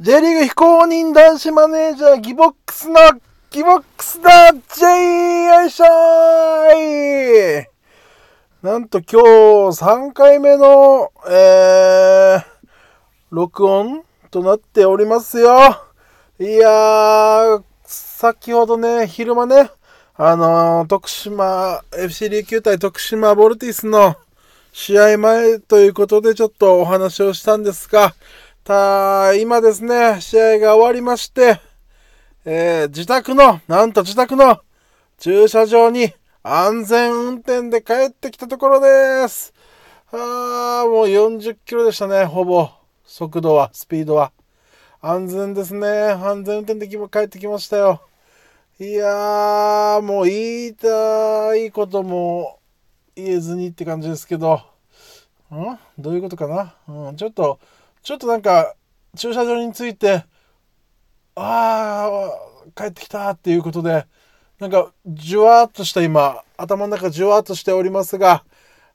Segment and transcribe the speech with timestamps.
[0.00, 2.96] J リーグ非公認男子マネージャーギボックスの
[3.52, 7.66] ギボックスだ J よいしょーい
[8.60, 12.44] なんと今日3回目の、えー、
[13.30, 14.02] 録音
[14.32, 15.84] となっておりますよ。
[16.40, 19.70] いやー、先ほどね、昼間ね、
[20.16, 24.16] あのー、徳島、FC 琉球対徳島ボルティスの
[24.72, 28.12] 試合前ということでちょっとお話をしたんですが、
[28.64, 31.60] た、今ですね、試合が終わりまして、
[32.46, 34.60] えー、自宅の、なんと自宅の
[35.18, 39.52] 駐車場に安全運転で帰ってきたところです。
[40.12, 42.70] あー、もう40キロでしたね、ほぼ。
[43.04, 44.32] 速度は、スピードは。
[45.00, 45.86] 安全ですね。
[45.88, 48.00] 安全運転で帰ってきましたよ。
[48.80, 52.58] いやー、もう言いたいことも
[53.14, 54.62] 言えずにって感じですけど、
[55.52, 55.78] ん？
[55.98, 56.74] どういうことかな？
[56.88, 57.60] うん、ちょっと、
[58.04, 58.74] ちょっとなんか
[59.16, 60.26] 駐車場について
[61.34, 62.30] ああ
[62.76, 64.06] 帰ってきたっていうことで
[64.60, 68.44] なんかじゅわっとした今頭の中じゅわっとしておりますが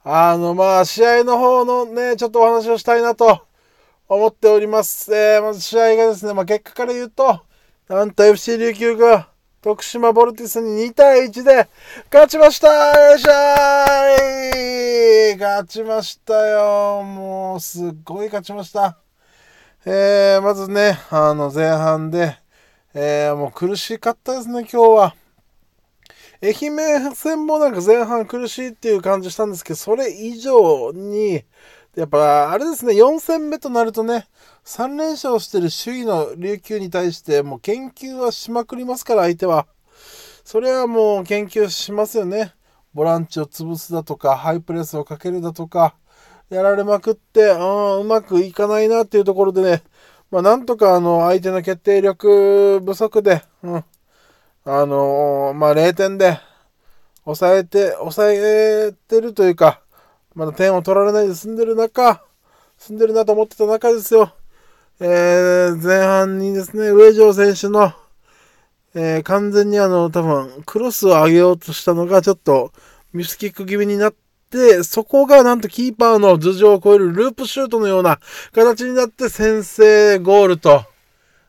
[0.03, 3.47] あのまあ試合の方のねちょっとお話をしたいなと
[4.07, 7.41] 思っております、えー、まず試合がですね、まあ、結果から言うと
[7.87, 9.28] なんと FC 琉球が
[9.61, 11.67] 徳島ボルティスに2対1で
[12.09, 12.69] 勝ちました。
[12.69, 17.03] よいしょー勝ちましたよ。
[17.03, 18.97] もうすっごい勝ちました。
[19.85, 22.37] えー、まずねあの前半で、
[22.93, 25.15] えー、もう苦しかったですね今日は。
[26.41, 31.43] 愛媛戦もなんか前半苦しいっていう感じしたんですけどそれ以上に
[31.95, 34.25] やっぱあれですね4戦目となるとね
[34.69, 39.65] 3連勝してる首位の琉球に対してもう研究はしまくりますから相手は。
[40.43, 42.53] それはもう研究しますよね。
[42.93, 45.95] ボランチを潰すだとかハイプレスをかけるだとか
[46.51, 49.81] やられまくってうまくいかないなっていうところでね。
[50.29, 53.83] まあなんとかあの相手の決定力不足で、うん、あ
[54.85, 56.39] のー、まあ0点で
[57.23, 59.81] 抑えて抑えてるというか
[60.35, 62.23] まだ点を取られないで済んでる中
[62.77, 64.31] 済んでるなと思ってた中ですよ。
[65.01, 67.93] えー、前半にですね、上条選手の、
[68.93, 72.73] えー、完全にあの、多分、クロスを上げようとしたのが、ちょっと、
[73.13, 74.13] ミスキック気味になっ
[74.49, 78.19] て、そこがなんとキーパーの頭上を越えるループシュートのような
[78.51, 80.83] 形になって先制ゴールと。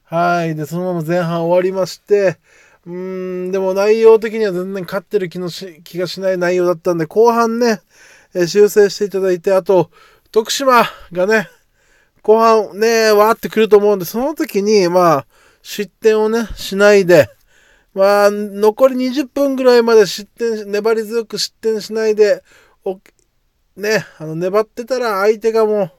[0.05, 0.55] はい。
[0.55, 2.39] で、そのまま前半終わりまして、
[2.87, 7.81] うーん、でも内容的には全然勝ってる気のし気がしない内容だったんで、後半ね、
[8.33, 9.91] え、修正していただいて、あと、
[10.31, 11.49] 徳島がね、
[12.23, 15.27] 後半ね、わーってくると思うんで、その時に、まあ、
[15.63, 17.29] 失点をね、しないで、
[17.95, 22.43] まあ、残り20分ぐらいまで失点、粘り強く失点しないで、
[23.77, 25.91] ね、あの、粘ってたら相手がも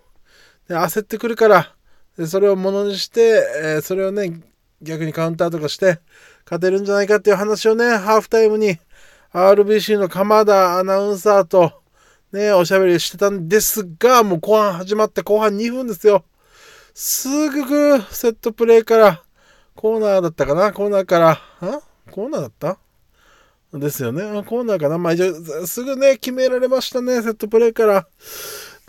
[0.70, 1.76] う、ね、焦ってくるから、
[2.18, 4.42] でそれをものにして、えー、それをね、
[4.82, 6.00] 逆にカウンターとかして、
[6.46, 8.78] 勝てるんじゃないかっていう話をね、ハーフタイムに、
[9.34, 11.81] RBC の鎌田アナウンサーと、
[12.32, 16.24] ね、おしゃべりしてたんですが、もう後半始まって後半2分ですよ。
[16.94, 19.24] すぐセットプレーから、
[19.76, 21.82] コーナーだったかなコーナーから、あ
[22.12, 22.78] コーナーだった？
[23.74, 24.22] ですよね。
[24.44, 28.08] コーナーかなまあ一応、すぐね、決められましたね、セットプレーから。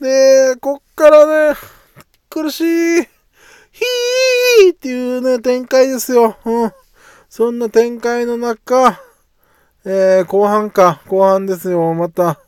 [0.00, 0.08] ね
[0.54, 1.56] えこっからね、
[2.28, 3.02] 苦しい、
[3.70, 6.36] ヒーっていうね、展開ですよ。
[6.44, 6.72] うん。
[7.28, 9.00] そんな展開の中、
[9.84, 12.40] えー、後半か、後半ですよ、また。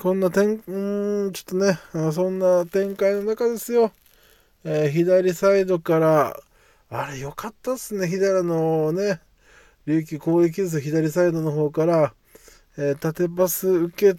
[0.00, 1.78] こんな展、うん、ちょっとね、
[2.12, 3.92] そんな展開の中ですよ。
[4.64, 6.40] えー、左サイドから、
[6.90, 9.20] あれ、良かったっすね、左のね、
[9.86, 12.14] 琉球攻撃図左サイドの方から、
[12.76, 14.18] えー、縦パス受け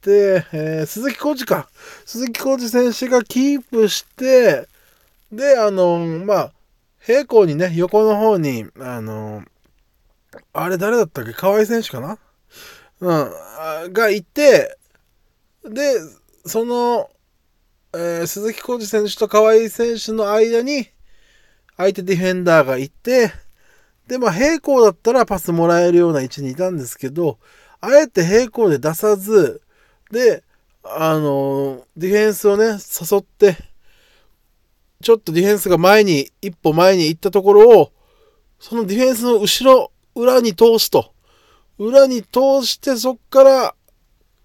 [0.00, 1.68] て、えー、鈴木浩二か。
[2.06, 4.68] 鈴木浩二選手がキープして、
[5.30, 6.52] で、あのまあ、
[6.98, 9.42] 平行にね、横の方に、あの
[10.52, 11.32] あれ誰だったっけ？
[11.32, 12.18] 河合選手かな？
[13.00, 14.76] うん、がいて、
[15.64, 15.94] で、
[16.46, 17.10] その、
[17.92, 20.88] えー、鈴木浩二選手と河合選手の間に、
[21.76, 23.32] 相手ディフェンダーがいて、
[24.06, 27.38] で、まあ、平行だったらパスもらえるような位置にいたんですけど、
[27.80, 29.62] あえて平行で出さず、
[30.10, 30.42] で、
[30.82, 33.56] あのディフェンスをね、誘って、
[35.02, 37.92] ちょっとディフェンスが前に、一歩前に行ったところを、
[38.58, 41.12] そのディフェンスの後ろ、裏に通すと。
[41.78, 43.74] 裏に通して、そっから、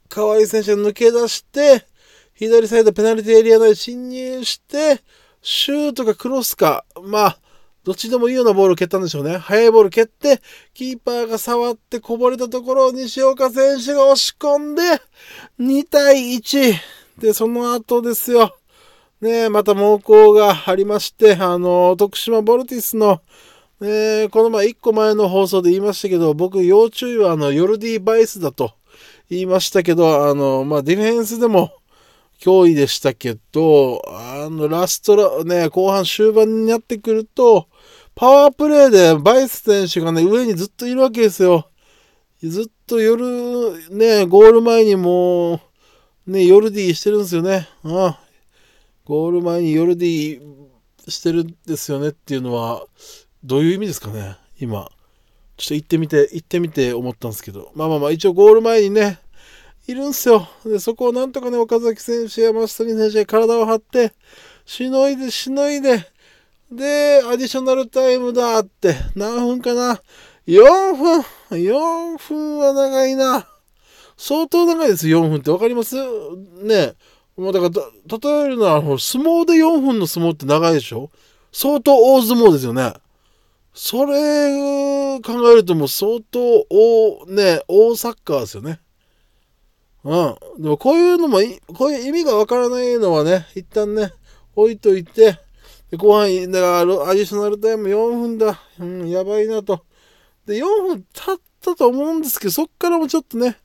[0.10, 1.86] 河合選手が抜け出して、
[2.34, 5.02] 左サイドペナルティエリア内侵入して、
[5.42, 7.38] シュートかクロスか、まあ、
[7.86, 9.38] どっちでもいいようなボールを蹴ったんでしょうね。
[9.38, 10.42] 速いボール蹴って、
[10.74, 14.82] キーパーが触ってこぼれたところを西岡選手が押し込んで、
[15.60, 16.74] 2対1。
[17.20, 18.58] で、その後ですよ。
[19.22, 23.22] ね、また猛攻がありまして、あの、徳島ボルティスの、
[23.80, 28.74] ね、この前1個前の放送で言いましたけど、僕、要注意はあの、ヨルディ・バイスだと
[29.30, 31.72] 言いましたけど、あの、まあ、ディフェンスでも
[32.40, 37.68] 脅威でしたけど、あの、ラストラ、ね、後半終盤になってくると、
[38.14, 41.70] パワープレイでバイス選手がね、上にずっといるわけですよ。
[42.42, 45.60] ずっと夜、ね、ゴール前にもう、
[46.28, 47.68] ね、ヨルディしてるんですよね。
[47.84, 48.20] ああ
[49.06, 50.42] ゴール前にヨルディ
[51.08, 52.86] してるんですよねっていうのは、
[53.44, 54.90] どういう意味ですかね、今。
[55.58, 57.72] ちょっと行ってみて、行ってみて思ったんですけど。
[57.76, 59.20] まあまあまあ、一応ゴール前にね、
[59.88, 60.48] いるんすよ。
[60.66, 64.14] で、そこをなんとかね、岡崎選手や増谷選手が体を張って、
[64.66, 66.06] しのいで、しのいで、
[66.72, 70.02] で、アディショナルタイムだって、何分かな
[70.48, 71.22] ?4 分
[71.52, 73.48] !4 分は長いな。
[74.18, 75.96] 相当長いです、4分ってわかります？
[76.64, 76.94] ね
[77.38, 81.12] もうだから、例えるのは、相撲で4分の相撲って長いでしょ？
[81.52, 82.94] 相当大相撲ですよね。
[83.78, 88.80] それ考えるともう相当大、ね、大サッカーですよね。
[90.06, 90.16] う
[90.60, 90.64] ん。
[90.64, 91.40] でもこういうのも、
[91.74, 94.14] こういう意味がわからないのはね、一旦ね、
[94.56, 95.40] 置いといて、
[95.92, 98.62] で後半、だからアディショナルタイム4分だ。
[98.80, 99.84] うん、やばいなと。
[100.46, 103.58] で、4分経ったと思うんですけど、そっからもちょっとね、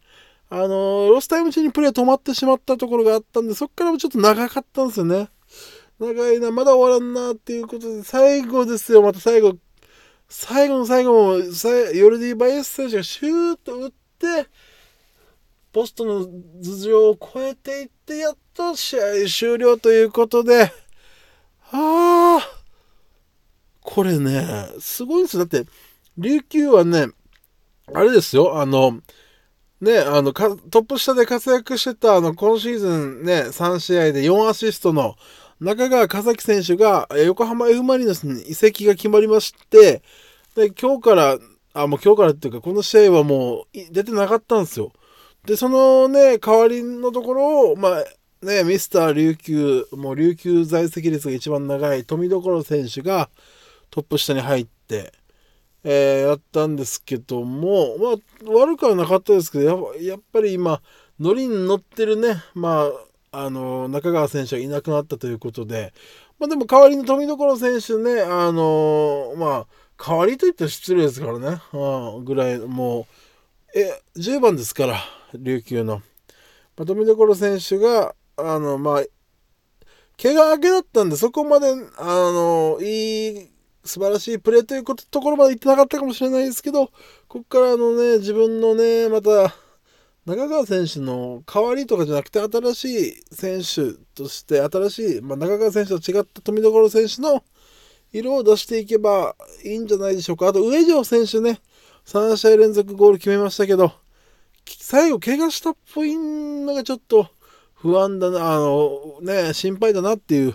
[0.48, 5.28] あのー、ロスタイム中にプレー止まってしまったところがあったんで、そっからもちょっと長かったんですよね。
[6.00, 9.54] 長いな、まだ終わらんなっていうことで、最後ですよ、また最後。
[10.32, 14.48] 最後の最後も、ヨルディ・バイエス選手がシュート打って、
[15.72, 16.24] ポストの
[16.62, 20.72] 頭上を越えていって、やっと試合終了ということで、
[21.72, 22.40] ああ、
[23.80, 25.46] これね、すごいですよ。
[25.46, 25.68] だって、
[26.16, 27.08] 琉球はね、
[27.92, 29.00] あれですよ、あの、
[29.80, 35.16] ね、あの、トップ下で活躍してた、あの、今シーズンね、3試合で4アシストの
[35.60, 40.02] 中川和樹選手が、横浜 F マリノスに移籍が決まりまして、
[40.54, 41.38] で、今日から、
[41.74, 44.90] あ、もう今日からっていうか、この試合はもう出てなかったんですよ。
[45.44, 48.04] で、そのね、代わりのところを、まあ、
[48.44, 53.28] ね、ミスター琉球、もう琉球在籍率が一番長い富所選手が
[53.90, 55.12] トップ下に入って、
[55.84, 60.80] えー、やったんですけども、まあ、悪くはなかったですけど、やっぱり今、
[61.18, 62.90] ノリに乗ってるね、まあ、
[63.32, 65.92] あの、中川選手がいなくなったということで、
[66.40, 69.66] まあでも代わりの富所選手ね、あの、まあ、
[69.96, 73.06] 代わりといったら失礼ですからね、うん、ぐらい、も
[73.72, 74.98] う、え、10番ですから、
[75.34, 76.02] 琉球の。
[76.76, 79.04] まあ、富所選手が、あの、まあ、
[80.20, 81.68] 怪我明けだったんで、そこまで、
[81.98, 83.50] あの、いい、
[83.84, 86.92] 素晴らしいプレーということところまで行ってなかったかもしれないですけど、こ
[87.28, 89.54] こからのね、自分のね、また、
[90.30, 97.42] 中川選手の代わりとかじゃなくて、新しい選手として、新しい、まあ、中川選手と違った富所選手の
[98.12, 99.34] 色を出していけば
[99.64, 100.46] いいんじゃないでしょうか。
[100.46, 101.58] あと、上条選手ね、
[102.06, 103.92] 3試合連続ゴール決めましたけど、
[104.78, 107.26] 最後怪我したっぽいのがちょっと
[107.74, 110.54] 不安だな、あの、ね、心配だなっていう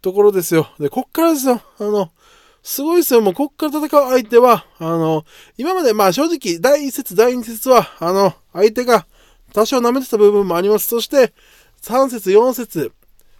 [0.00, 0.70] ところですよ。
[0.78, 1.60] で、こっからですよ。
[1.78, 2.10] あの、
[2.62, 3.20] すごいですよ。
[3.20, 5.24] もうこっから戦う相手は、あの、
[5.56, 9.06] 今までまあ正直、第1節、第2節は、あの、相手が
[9.52, 10.88] 多少舐めてた部分もあります。
[10.88, 11.32] そして、
[11.82, 12.92] 3節、4節、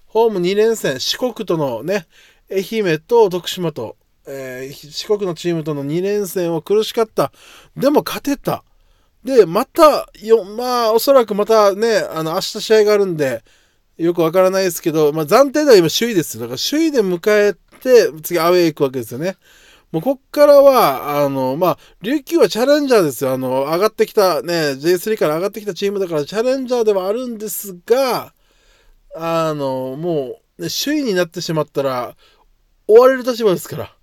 [0.06, 2.06] ホーム2連戦、四国とのね、
[2.50, 3.96] 愛媛と徳島と、
[4.26, 7.32] えー、四国のチームとの2連戦を苦しかった。
[7.76, 8.64] でも勝てた。
[9.24, 13.44] で、また、よ、まあ、おそらくまたね、あの、明日試合があるんで、
[13.98, 16.38] よくわからないですけど、まあ、暫定では今首位です。
[16.38, 19.36] だから首位で迎えて、次アウェイ行くわけですよね。
[19.92, 23.32] もうこっからは、あの、まあ、琉球はチャレンジャーですよ。
[23.32, 28.32] あの、上がってきたね、J3 から上がってきたチームだからチャレンジャーではあるんですが、
[29.16, 32.16] あの、もう、ね、首位になってしまったら、
[32.86, 33.96] 追われる立場ですから。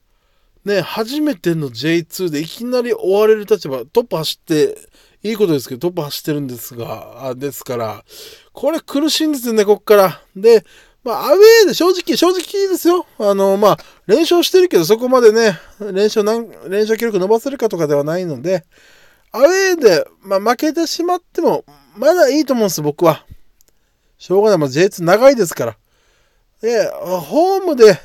[0.66, 4.78] ね、初めての J2 でいきなり追われる立場、トップ走って、
[5.24, 8.04] いいことですけど、トップ走ってるんですが、ですから、
[8.52, 10.22] これ苦しいんですよね、こっから。
[10.36, 10.66] で、
[11.08, 13.06] まあ、アウェーで正直、正直ですよ。
[13.18, 18.66] あの、まあ、連勝してるけど、そこまでね、連勝何、連勝記録伸ばせるかとかではないので、
[19.32, 21.64] アウェーで、まあ、負けてしまっても、
[21.96, 23.26] まだいいと思うんです、僕は。
[24.18, 24.58] しょうがない。
[24.58, 25.78] まあ、J2 長いですから。
[26.62, 27.98] で、ホームで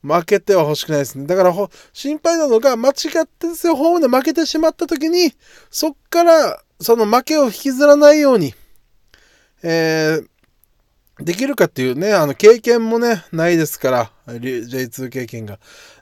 [0.00, 1.26] 負けては欲しくないですね。
[1.26, 1.52] だから、
[1.92, 5.34] 心配なのが、間違ってですよ、ホームで負けてしまった時に、
[5.70, 8.54] そっから、その負けを引きずらないように、
[9.62, 10.26] えー、
[11.20, 15.58] できるかっていうね、あの、経験もね、ないですから、J2 経験が。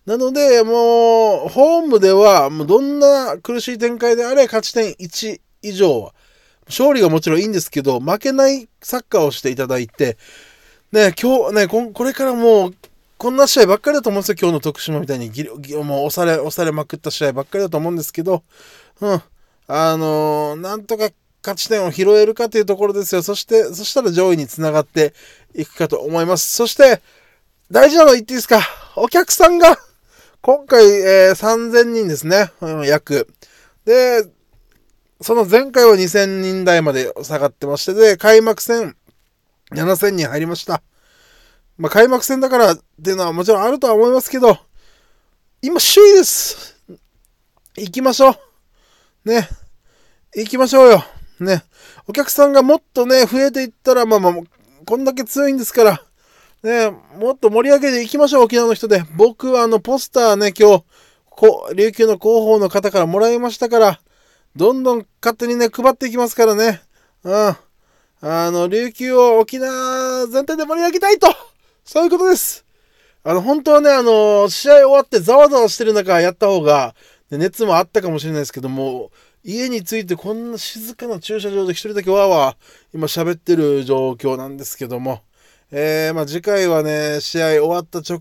[0.07, 6.15] なので、もう、ホームでは、もうどんな苦しい展開であれ、勝ち点1以上は、
[6.67, 10.19] 勝利がもちろんいいんですけど、負けないサッカーをしていただいて、
[10.91, 12.75] ね、今日ね、ここれからもう、
[13.17, 14.37] こんな試合ばっかりだと思うんですよ。
[14.41, 15.31] 今日の徳島みたいに
[15.85, 18.43] もう押され、押されまくった試合ばっかりだと思うんですけど、
[19.01, 19.23] うん。
[19.67, 21.09] あのー、なんとか
[21.45, 23.23] 勝ち点を拾えるかというところですよ。
[23.23, 25.13] そして、そしたら上位につながって
[25.55, 26.55] いくかと思います。
[26.55, 27.03] そして、
[27.71, 28.61] 大事なの言っていいですか？
[28.97, 29.77] お客さんが、
[30.41, 32.51] 今回、えー、3000人ですね。
[32.63, 33.29] うん、約。
[33.85, 34.25] で、
[35.21, 38.97] その前回は2000人台まで下がってまして、で、開幕戦
[39.71, 40.83] 7000人入りました。
[41.77, 44.59] まあ、開幕戦だからっていうのはもちろんあるとは思いますけど、
[45.63, 46.77] 今首位です。
[47.77, 48.31] 行きましょ
[49.25, 49.29] う。
[49.29, 49.49] ね。
[50.37, 51.05] 行きましょうよ。
[51.45, 51.65] ね。
[52.09, 54.35] お客さんがもっとね、増えていったら、まあまあ、
[54.87, 56.03] こんだけ強いんですから、
[56.63, 59.05] ね、もっと盛り上げていきましょう、沖縄の人で。
[59.17, 60.85] 僕はあの、ポスターね、今日、
[61.31, 64.01] こ琉球の広報の方からもらいましたから、
[64.57, 66.81] どんどん勝手にね、配っていきますからね。
[67.25, 67.57] うん。
[68.21, 71.27] あの、琉球を沖縄全体で盛り上げたいと
[71.85, 72.65] そういうことです。
[73.23, 76.95] あの、本当はね、あの、試合終わってざわざわしてる中やった方が、
[77.31, 79.11] 熱もあったかもしれないですけども、
[79.47, 85.21] 家に着いてこんな静かな駐車場で一人だけわーわー今喋ってる状況なんですけども、
[85.71, 88.19] えー、まあ次回はね、試合終わった直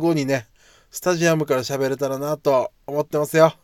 [0.00, 0.48] 後にね、
[0.90, 3.54] スタジアムから喋れたらなと思ってますよ。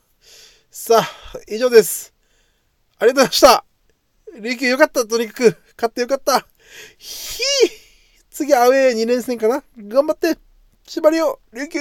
[0.71, 2.15] さあ、以上です。
[2.99, 3.65] ありがとうございました。
[4.41, 5.57] 琉球よかった、とにかく。
[5.77, 6.47] 勝ってよかった。
[6.97, 7.71] ひぃ
[8.31, 10.39] 次アウェー2連戦かな頑張って。
[10.87, 11.81] 縛りを、琉球。